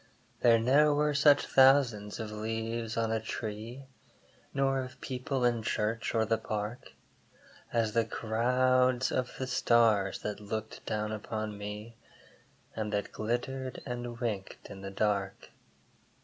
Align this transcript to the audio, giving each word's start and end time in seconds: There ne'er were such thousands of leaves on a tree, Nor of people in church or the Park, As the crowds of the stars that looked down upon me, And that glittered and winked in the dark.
There 0.39 0.57
ne'er 0.57 0.95
were 0.95 1.13
such 1.13 1.45
thousands 1.45 2.19
of 2.19 2.31
leaves 2.31 2.97
on 2.97 3.11
a 3.11 3.19
tree, 3.19 3.83
Nor 4.51 4.81
of 4.81 4.99
people 4.99 5.45
in 5.45 5.61
church 5.61 6.15
or 6.15 6.25
the 6.25 6.39
Park, 6.39 6.93
As 7.71 7.93
the 7.93 8.03
crowds 8.03 9.11
of 9.11 9.35
the 9.37 9.45
stars 9.45 10.17
that 10.23 10.39
looked 10.39 10.83
down 10.87 11.11
upon 11.11 11.55
me, 11.55 11.97
And 12.75 12.91
that 12.91 13.11
glittered 13.11 13.79
and 13.85 14.19
winked 14.19 14.71
in 14.71 14.81
the 14.81 14.89
dark. 14.89 15.51